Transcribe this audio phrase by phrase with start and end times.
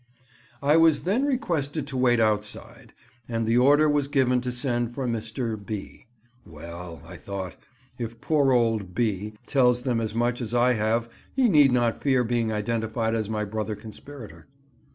[0.63, 2.91] I was then requested to wait outside,
[3.29, 5.63] and the order was given to send for Mr.
[5.63, 6.07] B—.
[6.43, 7.55] "Well," I thought,
[7.99, 12.23] "if poor old B— tells them as much as I have he need not fear
[12.23, 14.47] being identified as my brother conspirator."